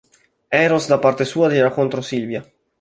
[0.65, 2.41] Eros da parte sua tira contro Sylvia.